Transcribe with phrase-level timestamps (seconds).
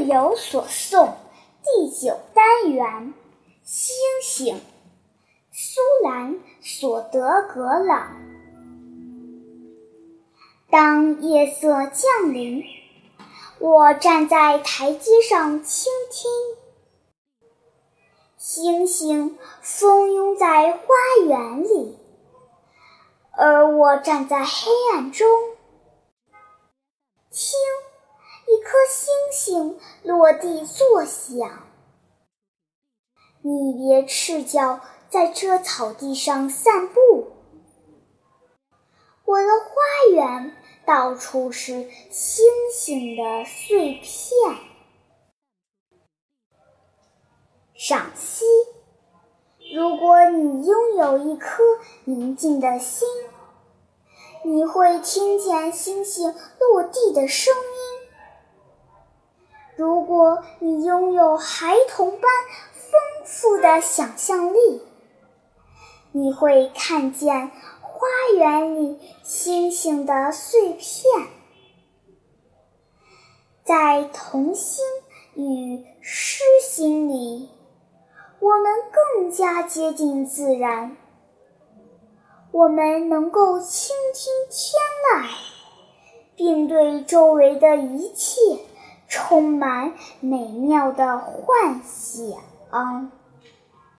[0.00, 1.12] 有所诵
[1.62, 3.14] 第九单元，
[3.62, 4.60] 星星，
[5.52, 8.16] 苏兰·索德格朗。
[10.70, 12.64] 当夜色降临，
[13.58, 16.30] 我站在台阶上倾听，
[18.36, 20.86] 星星蜂拥在花
[21.26, 21.98] 园里，
[23.32, 25.28] 而我站在黑暗中，
[27.30, 27.69] 听。
[29.42, 31.66] 星落地作响，
[33.40, 37.28] 你别赤脚在这草地上散步。
[39.24, 44.58] 我的花园到处是星星的碎片。
[47.74, 48.44] 赏析：
[49.74, 51.62] 如果你拥有一颗
[52.04, 53.08] 宁静的心，
[54.44, 57.89] 你会听见星星落地的声音。
[59.80, 62.20] 如果你拥有孩童般
[62.74, 64.82] 丰富的想象力，
[66.12, 67.50] 你会看见
[67.80, 68.06] 花
[68.36, 71.28] 园里星星的碎片。
[73.64, 74.84] 在童心
[75.32, 77.48] 与诗心里，
[78.38, 80.94] 我们更加接近自然。
[82.52, 85.30] 我们能够倾听天籁，
[86.36, 88.66] 并对周围的一切。
[89.10, 93.10] 充满美妙的幻想。